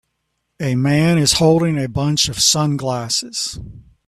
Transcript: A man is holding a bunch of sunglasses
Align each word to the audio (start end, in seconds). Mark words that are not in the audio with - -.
A 0.59 0.73
man 0.73 1.19
is 1.19 1.33
holding 1.33 1.77
a 1.77 1.87
bunch 1.87 2.27
of 2.27 2.39
sunglasses 2.39 3.59